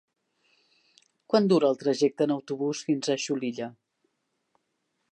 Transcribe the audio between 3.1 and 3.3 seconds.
a